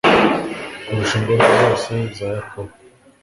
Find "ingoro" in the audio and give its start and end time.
1.19-1.47